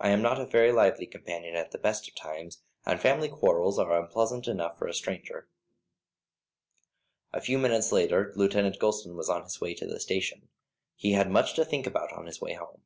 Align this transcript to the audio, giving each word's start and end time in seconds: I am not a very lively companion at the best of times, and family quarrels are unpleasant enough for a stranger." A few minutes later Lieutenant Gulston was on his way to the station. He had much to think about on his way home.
I 0.00 0.08
am 0.08 0.22
not 0.22 0.40
a 0.40 0.46
very 0.46 0.72
lively 0.72 1.04
companion 1.04 1.56
at 1.56 1.70
the 1.72 1.76
best 1.76 2.08
of 2.08 2.14
times, 2.14 2.62
and 2.86 2.98
family 2.98 3.28
quarrels 3.28 3.78
are 3.78 4.00
unpleasant 4.00 4.48
enough 4.48 4.78
for 4.78 4.86
a 4.88 4.94
stranger." 4.94 5.46
A 7.34 7.42
few 7.42 7.58
minutes 7.58 7.92
later 7.92 8.32
Lieutenant 8.34 8.78
Gulston 8.78 9.14
was 9.14 9.28
on 9.28 9.42
his 9.42 9.60
way 9.60 9.74
to 9.74 9.86
the 9.86 10.00
station. 10.00 10.48
He 10.96 11.12
had 11.12 11.30
much 11.30 11.52
to 11.56 11.66
think 11.66 11.86
about 11.86 12.14
on 12.14 12.24
his 12.24 12.40
way 12.40 12.54
home. 12.54 12.80